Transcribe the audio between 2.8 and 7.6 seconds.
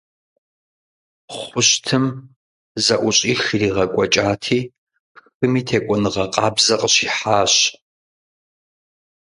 зэӏущӏих иригъэкӏуэкӏати, хыми текӏуэныгъэ къабзэ къыщихьащ.